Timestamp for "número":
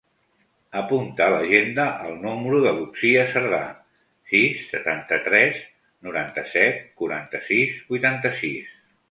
2.23-2.61